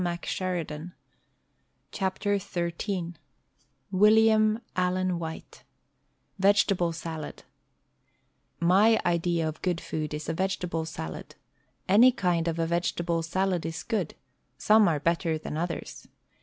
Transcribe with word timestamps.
THE 0.01 0.19
STAG 0.25 0.67
COOK 1.91 2.13
BOOK 2.15 2.23
XIII 2.23 3.13
TV^illiam 3.93 4.61
Allen 4.75 5.19
Tf^hite 5.19 5.61
VEGETABLE 6.39 6.91
SALAD 6.91 7.43
My 8.59 8.99
idea 9.05 9.47
of 9.47 9.61
good 9.61 9.79
food 9.79 10.15
is 10.15 10.27
a 10.27 10.33
vegetable 10.33 10.85
salad. 10.85 11.35
Any 11.87 12.11
kipd 12.11 12.47
of 12.47 12.57
a 12.57 12.65
vegetable 12.65 13.21
salad 13.21 13.63
is 13.63 13.83
good; 13.83 14.15
some 14.57 14.87
are 14.87 14.99
better 14.99 15.37
than 15.37 15.55
others. 15.55 16.07